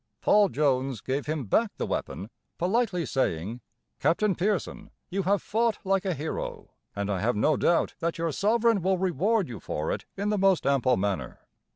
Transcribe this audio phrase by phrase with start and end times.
[0.19, 3.61] Paul Jones gave him back the weapon, politely saying:
[3.99, 8.31] "Captain Pearson, you have fought like a hero, and I have no doubt that your
[8.31, 11.41] sovereign will reward you for it in the most ample manner."